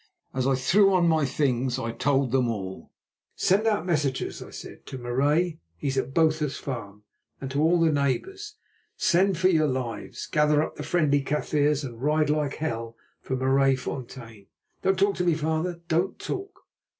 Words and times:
As 0.33 0.47
I 0.47 0.55
threw 0.55 0.95
on 0.95 1.07
my 1.07 1.25
things 1.25 1.77
I 1.77 1.91
told 1.91 2.31
them 2.31 2.49
all. 2.49 2.89
"Send 3.35 3.67
out 3.67 3.85
messengers," 3.85 4.41
I 4.41 4.49
said, 4.49 4.83
"to 4.87 4.97
Marais—he 4.97 5.87
is 5.87 5.95
at 5.95 6.11
Botha's 6.11 6.57
farm—and 6.57 7.51
to 7.51 7.61
all 7.61 7.79
the 7.79 7.91
neighbours. 7.91 8.55
Send, 8.97 9.37
for 9.37 9.49
your 9.49 9.67
lives; 9.67 10.25
gather 10.25 10.63
up 10.63 10.75
the 10.75 10.81
friendly 10.81 11.21
Kaffirs 11.21 11.83
and 11.83 12.01
ride 12.01 12.31
like 12.31 12.55
hell 12.55 12.97
for 13.21 13.35
Maraisfontein. 13.37 14.47
Don't 14.81 14.97
talk 14.97 15.13
to 15.17 15.23
me, 15.23 15.35
father; 15.35 15.81
don't 15.87 16.17
talk! 16.17 16.65